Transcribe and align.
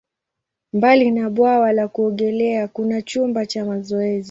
Mbali 0.73 1.11
na 1.11 1.29
bwawa 1.29 1.71
la 1.73 1.87
kuogelea, 1.87 2.67
kuna 2.67 3.01
chumba 3.01 3.45
cha 3.45 3.65
mazoezi. 3.65 4.19